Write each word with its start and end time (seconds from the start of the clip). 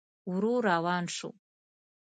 ورو 0.31 0.53
روان 0.67 1.03
شو. 1.15 1.29